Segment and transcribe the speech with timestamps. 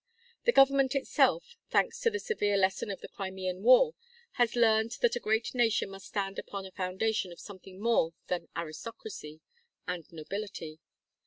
[0.45, 3.93] The government itself, thanks to the severe lesson of the Crimean war,
[4.31, 8.47] has learned that a great nation must stand upon a foundation of something more than
[8.57, 9.41] aristocracy
[9.87, 10.79] and nobility.